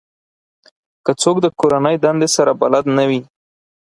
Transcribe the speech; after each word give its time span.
که 1.05 1.11
څوک 1.21 1.37
د 1.41 1.47
کورنۍ 1.59 1.95
دندې 2.03 2.27
سره 2.35 2.51
بلد 2.61 2.85
نه 2.97 3.03
وي 3.09 3.21